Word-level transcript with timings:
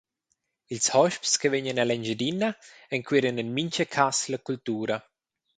Ils 0.73 0.89
hosps 0.99 1.31
che 1.39 1.49
vegnan 1.53 1.81
ell’Engiadina 1.83 2.49
enqueran 2.95 3.41
en 3.41 3.49
mintga 3.55 3.85
cass 3.95 4.19
la 4.31 4.39
cultura. 4.47 4.95